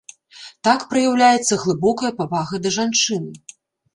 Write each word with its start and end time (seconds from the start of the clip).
Так 0.67 0.85
праяўляецца 0.93 1.59
глыбокая 1.65 2.11
павага 2.21 2.55
да 2.63 2.69
жанчыны. 2.79 3.31